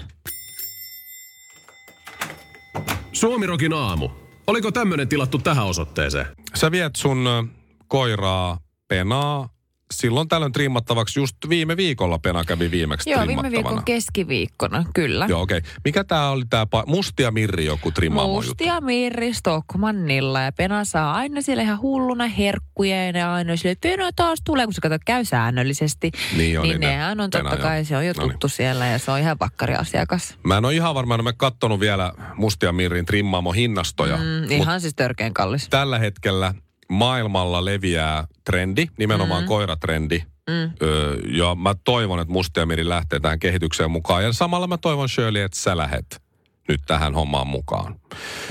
Suomirokin 3.12 3.74
aamu. 3.74 4.10
Oliko 4.48 4.72
tämmönen 4.72 5.08
tilattu 5.08 5.40
tähän 5.40 5.66
osoitteeseen? 5.66 6.26
Sä 6.56 6.72
viet 6.72 6.96
sun 6.96 7.50
koiraa 7.88 8.60
penaa 8.88 9.50
silloin 9.98 10.28
tällöin 10.28 10.52
trimmattavaksi. 10.52 11.20
Just 11.20 11.38
viime 11.50 11.78
viikolla 11.78 12.20
pena 12.20 12.44
kävi 12.44 12.72
viimeksi 12.72 13.10
Joo, 13.10 13.28
viime 13.28 13.52
viikon 13.52 13.84
keskiviikkona, 13.86 14.86
kyllä. 14.94 15.26
Joo, 15.30 15.42
okei. 15.42 15.58
Okay. 15.58 15.72
Mikä 15.86 16.04
tää 16.04 16.30
oli 16.30 16.44
tää 16.50 16.64
pa- 16.64 16.84
Mustia 16.88 17.32
Mirri 17.32 17.66
joku 17.66 17.92
trimmaamo 17.92 18.34
juttu? 18.36 18.50
Mustia 18.50 18.82
Mirri 18.82 19.34
Stockmannilla 19.34 20.42
ja 20.42 20.52
Pena 20.52 20.86
saa 20.86 21.14
aina 21.14 21.42
siellä 21.42 21.64
ihan 21.64 21.82
hulluna 21.82 22.28
herkkuja 22.28 23.06
ja 23.06 23.12
ne 23.12 23.24
aina 23.24 23.56
sille, 23.58 23.72
että 23.72 23.90
Pena 23.90 24.10
taas 24.16 24.40
tulee, 24.46 24.66
kun 24.66 24.74
se 24.74 24.82
kato 24.82 24.98
käy 25.06 25.26
säännöllisesti. 25.26 26.12
Niin 26.38 26.60
on, 26.60 26.64
niin 26.64 26.80
niin 26.80 26.80
ne- 26.80 26.88
nehän 26.88 27.20
on 27.20 27.30
Pena, 27.30 27.44
totta 27.44 27.56
joo. 27.56 27.70
kai, 27.70 27.86
se 27.86 27.98
on 27.98 28.06
jo 28.06 28.14
No 28.18 28.24
niin. 28.24 28.32
tuttu 28.32 28.48
siellä 28.48 28.86
ja 28.88 29.00
se 29.00 29.12
on 29.12 29.20
ihan 29.20 29.38
vakkariasiakas. 29.40 30.38
Mä 30.44 30.58
en 30.58 30.66
ole 30.66 30.74
ihan 30.74 30.96
varma, 30.96 31.14
en 31.16 31.22
ole 31.22 31.34
kattonut 31.38 31.80
vielä 31.80 32.14
Mustia 32.36 32.72
Mirrin 32.72 33.06
trimmaamo 33.06 33.52
hinnastoja. 33.52 34.18
Mm, 34.18 34.52
ihan 34.52 34.82
siis 34.82 34.94
törkeän 34.96 35.34
kallis. 35.34 35.68
tällä 35.70 36.00
hetkellä 36.00 36.54
maailmalla 36.90 37.66
leviää 37.66 38.28
trendi, 38.44 38.88
nimenomaan 38.98 39.44
mm. 39.44 39.48
koiratrendi. 39.48 40.24
Mm. 40.50 40.72
Öö, 40.82 41.18
ja 41.38 41.56
mä 41.56 41.76
toivon, 41.84 42.20
että 42.20 42.32
Mustia 42.32 42.66
Miri 42.66 42.90
lähtee 42.90 43.20
tähän 43.20 43.40
kehitykseen 43.40 43.92
mukaan. 43.92 44.24
Ja 44.24 44.34
samalla 44.34 44.68
mä 44.68 44.78
toivon 44.78 45.10
Shirley, 45.10 45.42
että 45.42 45.60
sä 45.60 45.78
lähet 45.78 46.22
nyt 46.68 46.82
tähän 46.88 47.14
hommaan 47.14 47.48
mukaan. 47.48 48.00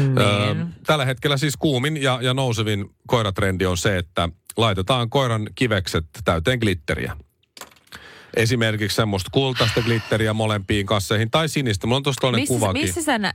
Öö, 0.00 0.54
Niin. 0.54 0.74
tällä 0.86 1.04
hetkellä 1.04 1.36
siis 1.36 1.56
kuumin 1.56 2.02
ja, 2.02 2.18
ja 2.22 2.34
nousevin 2.34 2.90
koiratrendi 3.06 3.66
on 3.66 3.76
se, 3.78 3.98
että 3.98 4.28
laitetaan 4.56 5.10
koiran 5.10 5.48
kivekset 5.54 6.04
täyteen 6.24 6.58
glitteriä. 6.58 7.16
Esimerkiksi 8.36 8.96
semmoista 8.96 9.30
kultaista 9.32 9.80
glitteriä 9.82 10.32
molempiin 10.32 10.86
kasseihin 10.86 11.30
tai 11.30 11.48
sinistä. 11.48 11.86
Mulla 11.86 11.96
on 11.96 12.02
tuossa 12.02 12.20
toinen 12.20 12.40
Missä, 12.40 12.54
kuvakin. 12.54 12.82
missä 12.82 13.02
sä 13.02 13.18
nä... 13.18 13.32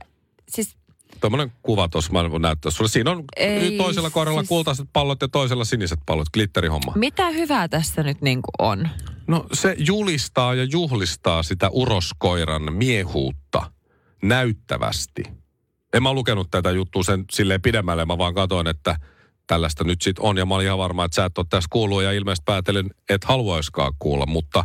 Siis 0.48 0.76
Tuommoinen 1.20 1.52
kuva 1.62 1.88
tuossa, 1.88 2.12
mä 2.12 2.30
voin 2.30 2.42
näyttää 2.42 2.72
sulle. 2.72 2.88
Siinä 2.90 3.10
on 3.10 3.24
Ei, 3.36 3.76
toisella 3.78 4.10
koiralla 4.10 4.40
siis- 4.40 4.48
kultaiset 4.48 4.88
pallot 4.92 5.22
ja 5.22 5.28
toisella 5.28 5.64
siniset 5.64 5.98
pallot, 6.06 6.28
glitterihomma. 6.34 6.92
mitä 6.96 7.30
hyvää 7.30 7.68
tässä 7.68 8.02
nyt 8.02 8.22
niin 8.22 8.42
kuin 8.42 8.68
on? 8.68 8.88
No 9.26 9.46
se 9.52 9.74
julistaa 9.78 10.54
ja 10.54 10.64
juhlistaa 10.64 11.42
sitä 11.42 11.68
uroskoiran 11.68 12.72
miehuutta 12.72 13.72
näyttävästi. 14.22 15.22
En 15.94 16.02
mä 16.02 16.12
lukenut 16.12 16.50
tätä 16.50 16.70
juttua 16.70 17.02
sen 17.02 17.24
silleen 17.32 17.62
pidemmälle, 17.62 18.04
mä 18.04 18.18
vaan 18.18 18.34
katsoin, 18.34 18.66
että 18.66 18.96
tällaista 19.46 19.84
nyt 19.84 20.02
sit 20.02 20.18
on. 20.18 20.36
Ja 20.36 20.46
mä 20.46 20.54
olin 20.54 20.66
ihan 20.66 20.78
varma, 20.78 21.04
että 21.04 21.14
sä 21.14 21.24
et 21.24 21.38
ole 21.38 21.46
tässä 21.50 21.68
kuullut 21.72 22.02
ja 22.02 22.12
ilmeisesti 22.12 22.44
päätelen, 22.44 22.90
et 23.08 23.24
haluaiskaan 23.24 23.92
kuulla. 23.98 24.26
Mutta 24.26 24.64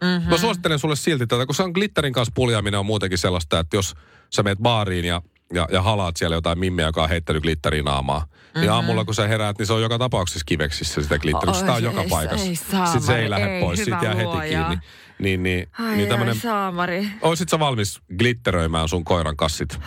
mm-hmm. 0.00 0.28
mä 0.30 0.38
suosittelen 0.38 0.78
sulle 0.78 0.96
silti 0.96 1.26
tätä, 1.26 1.46
kun 1.46 1.54
se 1.54 1.62
on 1.62 1.70
glitterin 1.72 2.12
kanssa 2.12 2.32
puljaaminen 2.34 2.80
on 2.80 2.86
muutenkin 2.86 3.18
sellaista, 3.18 3.58
että 3.58 3.76
jos 3.76 3.94
sä 4.34 4.42
meet 4.42 4.58
baariin 4.58 5.04
ja 5.04 5.22
ja, 5.54 5.66
ja 5.72 5.82
halaat 5.82 6.16
siellä 6.16 6.36
jotain 6.36 6.58
mimmiä, 6.58 6.86
joka 6.86 7.02
on 7.02 7.08
heittänyt 7.08 7.42
glitteriä 7.42 7.82
naamaa. 7.82 8.20
Mm-hmm. 8.20 8.60
Niin 8.60 8.70
aamulla 8.72 9.04
kun 9.04 9.14
sä 9.14 9.28
heräät, 9.28 9.58
niin 9.58 9.66
se 9.66 9.72
on 9.72 9.82
joka 9.82 9.98
tapauksessa 9.98 10.44
kiveksissä 10.46 11.02
sitä 11.02 11.18
glitteriä. 11.18 11.54
Sitä 11.54 11.72
on 11.72 11.82
joka 11.82 12.02
ei- 12.02 12.08
paikassa. 12.08 12.46
ei 12.46 12.56
Sitten 12.56 13.00
se 13.02 13.16
ei 13.18 13.30
lähde 13.30 13.54
ei, 13.56 13.60
pois, 13.62 13.78
sit 13.78 13.94
jää 14.02 14.14
heti 14.14 14.48
kiinni. 14.48 14.78
Niin, 15.18 15.42
niin, 15.42 15.68
Ai, 15.78 15.96
niin 15.96 16.08
tämmönen, 16.08 16.34
ai, 16.34 16.40
saamari. 16.40 17.08
oisit 17.22 17.48
sä 17.48 17.58
valmis 17.58 18.00
glitteröimään 18.18 18.88
sun 18.88 19.04
koiran 19.04 19.36
kassit? 19.36 19.78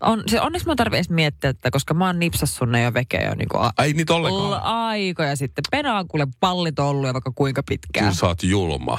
On, 0.00 0.22
se, 0.26 0.40
onneksi 0.40 0.66
mä 0.66 0.72
en 0.72 0.76
tarvi 0.76 0.96
edes 0.96 1.10
miettiä 1.10 1.52
tätä, 1.54 1.70
koska 1.70 1.94
mä 1.94 2.06
oon 2.06 2.18
nipsassun 2.18 2.72
ne 2.72 2.82
jo 2.82 2.94
veke 2.94 3.16
jo 3.24 3.34
niin 3.34 3.48
kuin 3.48 3.62
a- 3.62 3.72
Ai 3.76 3.92
niitä 3.92 4.14
ollenkaan. 4.14 4.62
aikoja 4.62 5.36
sitten. 5.36 5.62
Pena 5.70 5.98
on 5.98 6.08
kuule 6.08 6.26
pallit 6.40 6.78
ollut 6.78 7.06
jo 7.06 7.12
vaikka 7.12 7.32
kuinka 7.34 7.62
pitkään. 7.62 8.04
Kyllä 8.04 8.14
sä 8.14 8.26
oot 8.26 8.42
julma. 8.42 8.98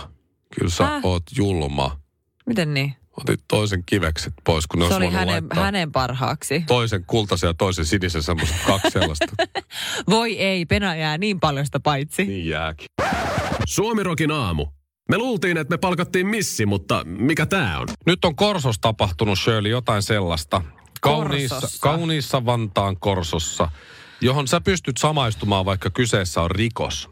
Kyllä 0.60 0.72
sä 0.72 0.86
Häh? 0.86 1.00
oot 1.06 1.24
julma. 1.38 2.00
Miten 2.46 2.74
niin? 2.74 2.96
Otit 3.21 3.39
toisen 3.47 3.83
kivekset 3.86 4.33
pois, 4.43 4.67
kun 4.67 4.79
ne 4.79 4.88
Se 4.88 4.93
oli 4.95 5.09
hänen, 5.09 5.43
hänen 5.53 5.91
parhaaksi. 5.91 6.63
toisen 6.67 7.03
kultaisen 7.07 7.47
ja 7.47 7.53
toisen 7.53 7.86
sinisen 7.86 8.24
semmoista 8.24 8.55
kaksi 8.67 8.89
sellaista. 8.91 9.25
Voi 10.09 10.38
ei, 10.39 10.65
Pena 10.65 10.95
jää 10.95 11.17
niin 11.17 11.39
paljon 11.39 11.65
sitä 11.65 11.79
paitsi. 11.79 12.25
niin 12.25 12.47
jääkin. 12.50 12.86
Suomirokin 13.67 14.31
aamu. 14.31 14.65
Me 15.09 15.17
luultiin, 15.17 15.57
että 15.57 15.74
me 15.74 15.77
palkattiin 15.77 16.27
missi, 16.27 16.65
mutta 16.65 17.03
mikä 17.05 17.45
tää 17.45 17.79
on? 17.79 17.88
Nyt 18.05 18.25
on 18.25 18.36
Korsos 18.36 18.79
tapahtunut, 18.79 19.39
Shirley, 19.39 19.71
jotain 19.71 20.01
sellaista. 20.01 20.62
Kauniissa, 21.01 21.55
Korsossa. 21.55 21.81
kauniissa 21.81 22.45
Vantaan 22.45 22.97
Korsossa, 23.00 23.69
johon 24.21 24.47
sä 24.47 24.62
pystyt 24.62 24.97
samaistumaan, 24.97 25.65
vaikka 25.65 25.89
kyseessä 25.89 26.41
on 26.41 26.51
rikos. 26.51 27.09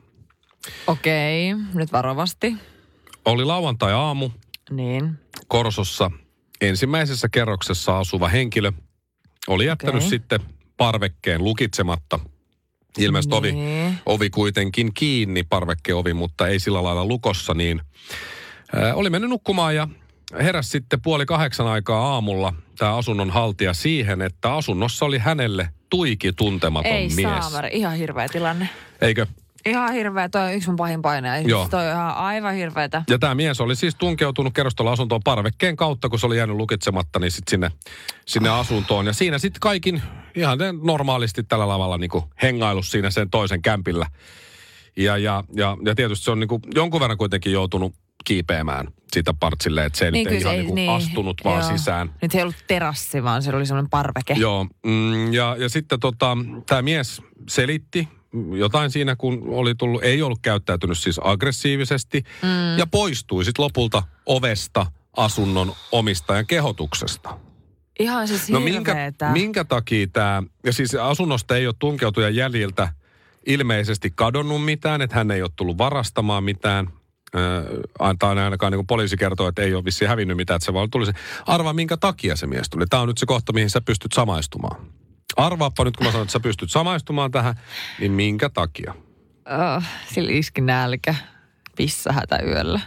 Okei, 0.88 1.54
nyt 1.74 1.92
varovasti. 1.92 2.56
Oli 3.26 3.46
lauantai-aamu 3.46 4.30
Niin. 4.70 5.20
Korsossa 5.48 6.12
ensimmäisessä 6.62 7.30
kerroksessa 7.30 7.98
asuva 7.98 8.28
henkilö 8.28 8.72
oli 9.48 9.66
jättänyt 9.66 9.96
Okei. 9.96 10.10
sitten 10.10 10.40
parvekkeen 10.78 11.44
lukitsematta. 11.44 12.20
Ilmeisesti 12.98 13.36
ovi, 13.36 13.54
ovi 14.06 14.30
kuitenkin 14.30 14.94
kiinni, 14.94 15.44
parvekkeovi, 15.44 16.14
mutta 16.14 16.48
ei 16.48 16.60
sillä 16.60 16.84
lailla 16.84 17.06
lukossa, 17.06 17.54
niin 17.54 17.82
ää, 18.76 18.96
oli 18.96 19.10
mennyt 19.10 19.30
nukkumaan 19.30 19.76
ja 19.76 19.88
heräsi 20.40 20.70
sitten 20.70 21.02
puoli 21.02 21.26
kahdeksan 21.26 21.68
aikaa 21.68 22.14
aamulla 22.14 22.54
tämä 22.78 22.96
asunnon 22.96 23.30
haltija 23.30 23.74
siihen, 23.74 24.22
että 24.22 24.54
asunnossa 24.54 25.06
oli 25.06 25.18
hänelle 25.18 25.70
tuiki 25.90 26.34
tuntematon 26.34 26.92
Ei 26.92 27.10
mies. 27.10 27.22
saamari, 27.40 27.70
ihan 27.74 27.96
hirveä 27.98 28.28
tilanne. 28.30 28.70
Eikö? 29.02 29.26
Ihan 29.66 29.94
hirveä, 29.94 30.30
toi 30.30 30.42
on 30.42 30.54
yksi 30.54 30.70
mun 30.70 30.76
pahin 30.76 31.02
paine. 31.02 31.42
Joo. 31.42 31.48
Joo. 31.48 31.68
Toi 31.70 31.88
on 31.88 31.94
ihan 31.94 32.16
aivan 32.16 32.54
hirveetä. 32.54 33.04
Ja 33.10 33.20
tämä 33.20 33.36
mies 33.36 33.62
oli 33.62 33.76
siis 33.76 33.96
tunkeutunut 33.96 34.54
kerrostaloasuntoon 34.54 35.22
parvekkeen 35.24 35.76
kautta, 35.76 36.10
kun 36.10 36.20
se 36.20 36.26
oli 36.26 36.38
jäänyt 36.38 36.56
lukitsematta, 36.56 37.20
niin 37.20 37.32
sitten 37.32 37.52
sinne, 37.52 37.72
sinne 38.26 38.50
asuntoon. 38.50 39.06
Ja 39.06 39.14
siinä 39.14 39.38
sitten 39.38 39.60
kaikin 39.60 40.02
ihan 40.36 40.58
normaalisti 40.84 41.44
tällä 41.44 41.68
lavalla 41.68 41.98
niin 41.98 42.12
hengailu 42.42 42.84
siinä 42.84 43.10
sen 43.10 43.30
toisen 43.30 43.62
kämpillä. 43.62 44.06
Ja, 44.98 45.18
ja, 45.18 45.44
ja, 45.56 45.78
ja 45.86 45.96
tietysti 45.96 46.26
se 46.26 46.32
on 46.32 46.40
niin 46.40 46.50
jonkun 46.76 47.02
verran 47.02 47.18
kuitenkin 47.18 47.54
joutunut 47.54 47.94
kiipeämään 48.26 48.88
siitä 49.12 49.34
partsille, 49.40 49.86
että 49.86 50.00
se 50.00 50.12
niin, 50.12 50.24
nyt 50.24 50.34
ei 50.34 50.42
ihan 50.42 50.56
se 50.56 50.62
niin 50.62 50.68
kuin 50.68 50.90
astunut 50.90 51.42
vaan 51.44 51.62
joo. 51.62 51.78
sisään. 51.78 52.12
Nyt 52.22 52.36
ei 52.36 52.42
ollut 52.42 52.56
terassi, 52.68 53.24
vaan 53.24 53.44
se 53.44 53.56
oli 53.56 53.66
semmoinen 53.66 53.90
parveke. 53.90 54.34
Joo, 54.34 54.68
mm, 54.86 55.34
ja, 55.34 55.56
ja 55.60 55.70
sitten 55.70 56.00
tota, 56.00 56.38
tämä 56.66 56.82
mies 56.82 57.22
selitti 57.50 58.08
jotain 58.58 58.92
siinä, 58.92 59.16
kun 59.16 59.44
oli 59.48 59.76
tullut, 59.76 60.04
ei 60.04 60.22
ollut 60.22 60.40
käyttäytynyt 60.42 60.98
siis 60.98 61.20
aggressiivisesti, 61.24 62.24
mm. 62.42 62.78
ja 62.78 62.88
poistui 62.88 63.46
sitten 63.46 63.64
lopulta 63.64 64.04
ovesta 64.26 64.86
asunnon 65.18 65.74
omistajan 65.92 66.48
kehotuksesta. 66.48 67.38
Ihan 68.00 68.28
siis 68.28 68.50
No 68.50 68.60
minkä, 68.60 68.96
minkä 69.32 69.64
takia 69.64 70.08
tämä, 70.08 70.44
ja 70.66 70.74
siis 70.74 70.96
asunnosta 70.96 71.58
ei 71.58 71.68
ole 71.68 71.76
tunkeutujan 71.80 72.36
jäljiltä 72.36 72.90
ilmeisesti 73.46 74.12
kadonnut 74.16 74.66
mitään, 74.66 75.02
että 75.02 75.16
hän 75.16 75.32
ei 75.32 75.42
ole 75.42 75.50
tullut 75.56 75.78
varastamaan 75.78 76.44
mitään. 76.44 76.88
Äh, 77.36 78.16
tai 78.20 78.40
ainakaan 78.40 78.72
niin 78.72 78.78
kuin 78.78 78.88
poliisi 78.88 79.18
kertoo, 79.18 79.48
että 79.48 79.62
ei 79.62 79.74
ole 79.74 79.86
vissiin 79.86 80.10
hävinnyt 80.10 80.38
mitään, 80.38 80.56
että 80.56 80.66
se 80.66 80.74
vaan 80.74 80.90
tuli 80.90 81.06
se. 81.06 81.14
Arvaa, 81.46 81.74
minkä 81.74 81.98
takia 81.98 82.36
se 82.36 82.48
mies 82.48 82.70
tuli. 82.70 82.86
Tämä 82.86 83.02
on 83.02 83.08
nyt 83.08 83.18
se 83.18 83.26
kohta, 83.26 83.54
mihin 83.54 83.70
sä 83.70 83.82
pystyt 83.82 84.12
samaistumaan. 84.12 84.88
Arvaappa 85.38 85.84
nyt, 85.84 85.98
kun 85.98 86.06
mä 86.06 86.12
sanon, 86.12 86.24
että 86.24 86.34
sä 86.34 86.40
pystyt 86.40 86.72
samaistumaan 86.72 87.32
tähän, 87.32 87.56
niin 88.00 88.12
minkä 88.12 88.50
takia? 88.50 88.96
Oh, 89.46 89.84
sillä 90.14 90.32
iski 90.32 90.62
nälkä. 90.62 91.16
Pissähätä 91.78 92.40
yöllä. 92.40 92.80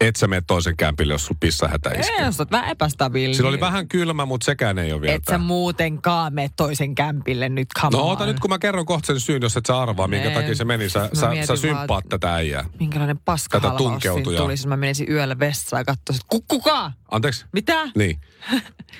Et 0.00 0.16
sä 0.16 0.26
mene 0.26 0.42
toisen 0.46 0.76
kämpille, 0.76 1.14
jos 1.14 1.26
sulla 1.26 1.38
pissahätä 1.40 1.90
iskee. 1.90 2.16
Ei, 2.16 2.24
jos 2.24 2.40
oot 2.40 2.50
vähän 2.50 2.68
epästabiili. 2.70 3.34
Sillä 3.34 3.48
oli 3.48 3.60
vähän 3.60 3.88
kylmä, 3.88 4.26
mutta 4.26 4.44
sekään 4.44 4.78
ei 4.78 4.92
ole 4.92 5.00
vielä 5.00 5.14
Et 5.14 5.22
sä 5.30 5.38
muutenkaan 5.38 6.34
mene 6.34 6.50
toisen 6.56 6.94
kämpille 6.94 7.48
nyt, 7.48 7.68
come 7.80 7.96
No 7.96 8.02
on. 8.02 8.08
oota 8.08 8.26
nyt, 8.26 8.40
kun 8.40 8.50
mä 8.50 8.58
kerron 8.58 8.86
kohta 8.86 9.06
sen 9.06 9.20
syyn, 9.20 9.42
jos 9.42 9.56
et 9.56 9.66
sä 9.66 9.78
arvaa, 9.82 10.08
minkä 10.08 10.28
Nee. 10.28 10.34
takia 10.40 10.54
se 10.54 10.64
meni. 10.64 10.88
Sä, 10.88 10.98
Mä 11.00 11.08
sä, 11.08 11.20
sä 11.20 11.28
vaan, 11.48 11.58
symppaat 11.58 12.04
että- 12.04 12.18
tätä 12.18 12.34
äijää. 12.34 12.64
Minkälainen 12.80 13.18
paskahalvaus 13.18 13.78
siinä 13.78 13.90
tunkeutujaa. 13.90 14.42
tulisi, 14.42 14.60
jos 14.62 14.66
mä 14.66 14.76
menisin 14.76 15.10
yöllä 15.12 15.38
vessaan 15.38 15.80
ja 15.80 15.84
katsoisin, 15.84 16.22
että 16.24 16.44
kuka? 16.48 16.92
Anteeksi? 17.10 17.44
Mitä? 17.52 17.88
Niin. 17.96 18.20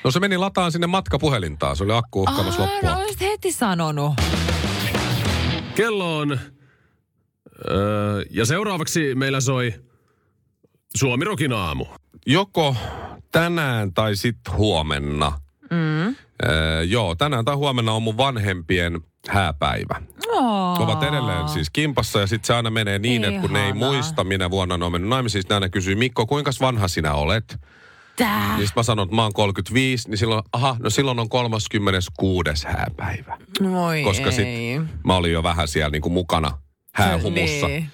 No 0.05 0.11
se 0.11 0.21
meni 0.21 0.37
lataan 0.37 0.73
sinne 0.73 0.87
matkapuhelintaan. 0.87 1.77
Se 1.77 1.85
oli 1.85 1.93
akku 1.93 2.23
uhkaamassa 2.23 2.63
Aa, 2.63 2.69
loppua. 2.69 2.91
no 2.91 3.01
olisit 3.01 3.21
heti 3.21 3.53
sanonut. 3.53 4.13
Kello 5.75 6.19
on... 6.19 6.39
Öö, 7.71 8.23
ja 8.31 8.47
seuraavaksi 8.47 9.15
meillä 9.15 9.41
soi 9.41 9.75
Suomirokin 10.97 11.53
aamu. 11.53 11.85
Joko 12.27 12.77
tänään 13.33 13.95
tai 13.95 14.17
sitten 14.17 14.55
huomenna. 14.55 15.33
Mm. 15.71 16.17
Öö, 16.47 16.83
joo, 16.83 17.15
tänään 17.15 17.45
tai 17.45 17.55
huomenna 17.55 17.93
on 17.93 18.03
mun 18.03 18.17
vanhempien 18.17 19.01
hääpäivä. 19.29 20.03
Oh. 20.29 20.81
Ovat 20.81 21.03
edelleen 21.03 21.49
siis 21.49 21.71
kimpassa 21.71 22.21
ja 22.21 22.27
sitten 22.27 22.47
se 22.47 22.55
aina 22.55 22.71
menee 22.71 22.99
niin, 22.99 23.25
että 23.25 23.41
kun 23.41 23.53
ne 23.53 23.67
ei 23.67 23.73
muista, 23.73 24.25
minä 24.25 24.51
vuonna 24.51 24.79
ne 24.79 24.85
on 24.85 24.93
mennyt 24.93 25.09
naimisiin, 25.09 25.43
niin 25.43 25.49
ne 25.49 25.55
aina 25.55 25.69
kysyy, 25.69 25.95
Mikko, 25.95 26.27
kuinka 26.27 26.51
vanha 26.61 26.89
sinä 26.89 27.15
olet? 27.15 27.57
Tää. 28.17 28.57
Niin 28.57 28.69
mä 28.77 28.83
sanon, 28.83 29.05
että 29.05 29.17
mä 29.17 29.23
oon 29.23 29.33
35, 29.33 30.09
niin 30.09 30.19
silloin, 30.19 30.43
aha, 30.53 30.77
no 30.79 30.91
silloin 30.91 31.19
on 31.19 31.29
36. 31.29 32.67
hääpäivä. 32.67 33.39
Voi 33.71 34.03
Koska 34.03 34.27
ei. 34.27 34.33
sit 34.33 34.47
mä 35.05 35.17
olin 35.17 35.33
jo 35.33 35.43
vähän 35.43 35.69
siellä 35.69 35.91
niinku 35.91 36.11
mukana 36.11 36.59
häähumussa. 36.95 37.67
Niin. 37.67 37.91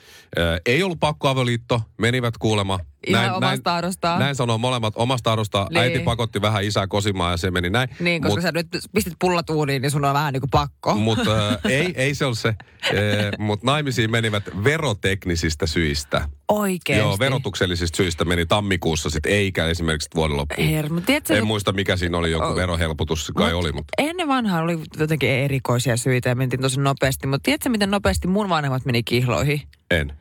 Ei 0.66 0.83
ollut 0.83 1.00
pakkoavioliitto, 1.00 1.81
menivät 1.99 2.38
kuulema. 2.38 2.78
Ihan 3.06 3.34
omasta 3.34 3.62
tahdostaan. 3.62 4.18
Näin 4.20 4.34
sanoo 4.34 4.58
molemmat 4.58 4.94
omasta 4.96 5.30
tahdostaan. 5.30 5.66
Niin. 5.70 5.78
Äiti 5.80 5.99
pakotti 5.99 6.40
vähän 6.42 6.64
isää 6.64 6.87
kosimaan 6.87 7.30
ja 7.32 7.37
se 7.37 7.50
meni 7.50 7.70
näin. 7.70 7.88
Niin, 8.00 8.23
koska 8.23 8.34
Mut- 8.40 8.42
sä 8.42 8.52
nyt 8.52 8.66
pistit 8.94 9.14
pullat 9.20 9.50
uuniin, 9.50 9.82
niin 9.82 9.90
sun 9.90 10.04
on 10.04 10.14
vähän 10.14 10.32
niin 10.32 10.40
kuin 10.40 10.50
pakko. 10.50 10.94
Mutta 10.94 11.49
äh, 11.49 11.58
ei, 11.68 11.92
ei 11.96 12.14
se 12.14 12.25
ole 12.25 12.34
se. 12.34 12.54
Mutta 13.38 13.66
naimisiin 13.66 14.11
menivät 14.11 14.42
veroteknisistä 14.64 15.66
syistä. 15.66 16.28
Oikeesti. 16.49 17.00
Joo, 17.04 17.18
verotuksellisista 17.18 17.96
syistä 17.96 18.25
meni 18.25 18.46
tammikuussa 18.46 19.11
sitten, 19.11 19.32
eikä 19.32 19.66
esimerkiksi 19.66 20.08
vuoden 20.14 20.37
loppuun. 20.37 20.68
Hermo, 20.68 21.00
tiedätkö, 21.00 21.34
En 21.34 21.40
kun- 21.40 21.46
muista, 21.46 21.73
mikä 21.73 21.96
siinä 21.96 22.18
oli, 22.18 22.30
joku 22.30 22.44
Oh. 22.46 22.56
verohelpotus 22.56 23.32
kai 23.37 23.52
oli, 23.52 23.73
mutta 23.73 23.92
Ennen 23.99 24.28
vanhaa 24.28 24.62
oli 24.62 24.78
jotenkin 24.99 25.30
erikoisia 25.30 25.96
syitä 25.96 26.28
ja 26.28 26.34
mentiin 26.34 26.61
tosi 26.61 26.80
nopeasti, 26.80 27.26
mutta 27.26 27.44
tiedätkö 27.44 27.68
miten 27.68 27.90
nopeasti 27.90 28.28
mun 28.28 28.49
vanhemmat 28.49 28.84
meni 28.84 29.02
kihloihin? 29.02 29.62
en. 29.90 30.12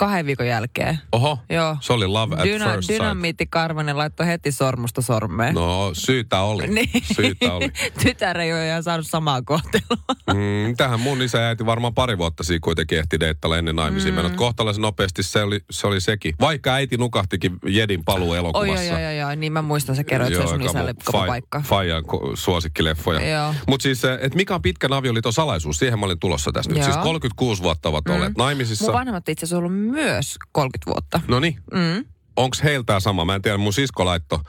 Kahden 0.00 0.26
viikon 0.26 0.46
jälkeen. 0.46 0.98
Oho, 1.12 1.38
Joo. 1.50 1.76
se 1.80 1.92
oli 1.92 2.06
love 2.06 2.34
at 2.36 2.44
Dyna, 2.44 2.64
first 2.64 2.86
sight. 2.86 3.00
dynamiitti 3.00 3.46
Karvanen 3.46 3.98
laittoi 3.98 4.26
heti 4.26 4.52
sormusta 4.52 5.02
sormeen. 5.02 5.54
No, 5.54 5.90
syytä 5.92 6.40
oli. 6.40 6.66
Niin. 6.74 6.90
Syytä 7.16 7.54
oli. 7.54 7.70
Tytär 8.02 8.38
ei 8.40 8.52
ole 8.52 8.68
ihan 8.68 8.82
saanut 8.82 9.06
samaa 9.06 9.42
kohtelua. 9.42 10.04
Mm, 10.34 10.76
tähän 10.76 11.00
mun 11.00 11.22
isä 11.22 11.38
ja 11.38 11.48
äiti 11.48 11.66
varmaan 11.66 11.94
pari 11.94 12.18
vuotta 12.18 12.44
siinä 12.44 12.60
kuitenkin 12.62 12.98
ehti 12.98 13.20
deittailla 13.20 13.58
ennen 13.58 13.76
naimisiin. 13.76 14.14
Mm. 14.14 14.34
Kohtalaisen 14.36 14.82
nopeasti 14.82 15.22
se 15.22 15.42
oli, 15.42 15.60
se 15.70 15.86
oli 15.86 16.00
sekin. 16.00 16.34
Vaikka 16.40 16.72
äiti 16.74 16.96
nukahtikin 16.96 17.58
Jedin 17.66 18.04
paluu 18.04 18.30
Oi, 18.30 18.38
elokuvassa. 18.38 18.84
joo, 18.84 18.98
joo, 18.98 19.10
joo, 19.10 19.34
niin 19.34 19.52
mä 19.52 19.62
muistan, 19.62 19.96
sä 19.96 20.04
kerroit 20.04 20.34
sen 20.34 20.48
sun 20.48 20.62
joka 20.62 20.70
isälle 20.78 20.94
fai- 21.12 21.26
paikka. 21.26 21.60
Faijan 21.66 22.04
ko- 22.04 22.30
suosikkileffoja. 22.34 23.30
Joo. 23.30 23.54
Mutta 23.68 23.82
siis, 23.82 24.04
että 24.04 24.36
mikä 24.36 24.54
on 24.54 24.62
pitkän 24.62 24.92
avioliiton 24.92 25.32
salaisuus? 25.32 25.78
Siihen 25.78 25.98
mä 25.98 26.06
olin 26.06 26.18
tulossa 26.20 26.52
tässä 26.52 26.70
nyt. 26.72 26.82
Siis 26.84 26.96
36 26.96 27.62
vuotta 27.62 27.88
ovat 27.88 28.04
Mm. 28.04 28.14
olleet 28.14 28.36
naimisissa. 28.38 28.84
Mun 28.84 28.92
vanhemmat 28.94 29.28
itse 29.28 29.44
asiassa 29.46 29.58
ollut 29.58 29.72
myös 29.90 30.36
30 30.52 30.90
vuotta. 30.90 31.20
No 31.28 31.40
niin, 31.40 31.58
Mm. 31.74 32.04
onko 32.36 32.56
heillä 32.64 32.84
tämä 32.84 33.00
sama? 33.00 33.24
Mä 33.24 33.34
en 33.34 33.42
tiedä, 33.42 33.56
mun 33.58 33.72
sisko 33.72 34.04
laitto 34.04 34.40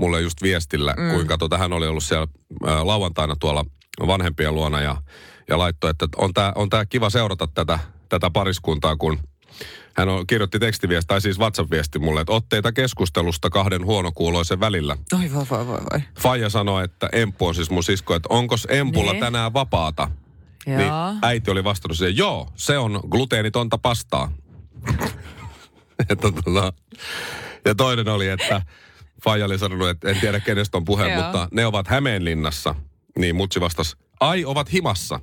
mulle 0.00 0.20
just 0.20 0.42
viestillä, 0.42 0.94
mm. 0.98 1.10
kuinka 1.14 1.38
tota, 1.38 1.58
hän 1.58 1.72
oli 1.72 1.86
ollut 1.86 2.04
siellä 2.04 2.26
ää, 2.66 2.86
lauantaina 2.86 3.36
tuolla 3.40 3.64
vanhempien 4.06 4.54
luona 4.54 4.80
ja, 4.80 4.96
ja 5.48 5.58
laittoi, 5.58 5.90
että 5.90 6.06
on 6.16 6.34
tämä 6.34 6.52
on 6.56 6.70
tää 6.70 6.86
kiva 6.86 7.10
seurata 7.10 7.46
tätä, 7.54 7.78
tätä 8.08 8.30
pariskuntaa, 8.30 8.96
kun 8.96 9.18
hän 9.96 10.08
on, 10.08 10.26
kirjoitti 10.26 10.58
tekstiviesti, 10.58 11.08
tai 11.08 11.20
siis 11.20 11.38
WhatsApp-viesti 11.38 11.98
mulle, 11.98 12.20
että 12.20 12.32
otteita 12.32 12.72
keskustelusta 12.72 13.50
kahden 13.50 13.84
huonokuuloisen 13.84 14.60
välillä. 14.60 14.96
Oi 15.12 15.32
voi 15.34 15.46
voi 15.50 15.66
voi 15.66 15.80
voi. 15.92 16.00
Faija 16.20 16.48
sanoi, 16.50 16.84
että 16.84 17.08
Emppu 17.12 17.46
on 17.46 17.54
siis 17.54 17.70
mun 17.70 17.84
sisko, 17.84 18.14
että 18.14 18.26
onkos 18.30 18.66
Empulla 18.70 19.12
Niin. 19.12 19.20
tänään 19.20 19.52
vapaata? 19.52 20.10
Niin 20.66 20.80
Joo. 20.80 21.14
äiti 21.22 21.50
oli 21.50 21.64
vastannut 21.64 21.98
siihen, 21.98 22.16
joo, 22.16 22.48
se 22.54 22.78
on 22.78 23.00
gluteenitonta 23.10 23.78
pastaa. 23.78 24.32
että, 26.10 26.32
tota, 26.32 26.72
ja 27.64 27.74
toinen 27.74 28.08
oli, 28.08 28.28
että 28.28 28.62
Faija 29.24 29.44
oli 29.44 29.58
sanonut, 29.58 29.88
että 29.88 30.08
en 30.08 30.20
tiedä 30.20 30.40
kenestä 30.40 30.76
on 30.76 30.84
puhe, 30.84 31.16
mutta 31.16 31.48
ne 31.52 31.66
ovat 31.66 31.88
Hämeenlinnassa. 31.88 32.74
Niin 33.18 33.36
mutsi 33.36 33.60
vastasi, 33.60 33.96
ai 34.20 34.44
ovat 34.44 34.72
himassa. 34.72 35.20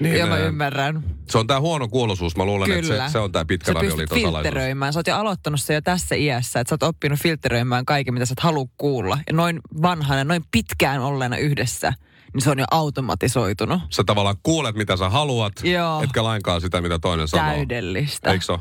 Niin, 0.00 0.18
Joo, 0.18 0.28
mä 0.28 0.34
ää, 0.34 0.40
ymmärrän. 0.40 1.04
Se 1.30 1.38
on 1.38 1.46
tämä 1.46 1.60
huono 1.60 1.88
kuulosuus. 1.88 2.36
Mä 2.36 2.44
luulen, 2.44 2.72
että 2.72 2.86
se, 2.86 3.12
se 3.12 3.18
on 3.18 3.32
tämä 3.32 3.44
pystyt 3.44 3.76
avioliiton 3.76 4.18
salaisuus. 4.18 4.32
filtteröimään. 4.32 4.92
Sä 4.92 4.98
oot 4.98 5.06
jo 5.06 5.16
aloittanut 5.16 5.60
se 5.60 5.74
jo 5.74 5.80
tässä 5.80 6.14
iässä, 6.14 6.60
että 6.60 6.68
sä 6.68 6.74
oot 6.74 6.82
oppinut 6.82 7.18
filtteröimään 7.18 7.84
kaiken, 7.84 8.14
mitä 8.14 8.26
sä 8.26 8.32
et 8.32 8.40
halua 8.40 8.66
kuulla. 8.76 9.18
Ja 9.26 9.32
noin 9.32 9.60
vanhana, 9.82 10.24
noin 10.24 10.44
pitkään 10.50 11.00
olleena 11.00 11.36
yhdessä, 11.36 11.92
niin 12.34 12.42
se 12.42 12.50
on 12.50 12.58
jo 12.58 12.64
automatisoitunut. 12.70 13.82
Sä 13.90 14.04
tavallaan 14.04 14.36
kuulet, 14.42 14.76
mitä 14.76 14.96
sä 14.96 15.08
haluat, 15.10 15.52
Joo. 15.62 16.02
etkä 16.02 16.24
lainkaan 16.24 16.60
sitä, 16.60 16.80
mitä 16.80 16.98
toinen 16.98 17.28
sanoo. 17.28 17.46
Täydellistä. 17.54 18.30
Eikö 18.30 18.44
se 18.44 18.52
ole? 18.52 18.60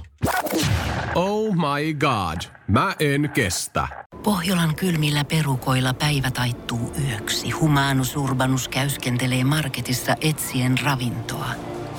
Oh 1.15 1.55
my 1.55 1.93
god. 1.93 2.41
Mä 2.67 2.95
en 2.99 3.29
kestä. 3.33 3.88
Pohjolan 4.23 4.75
kylmillä 4.75 5.25
perukoilla 5.25 5.93
päivä 5.93 6.31
taittuu 6.31 6.93
yöksi. 7.09 7.51
Humanus 7.51 8.15
Urbanus 8.15 8.67
käyskentelee 8.67 9.43
marketissa 9.43 10.15
etsien 10.21 10.77
ravintoa. 10.83 11.49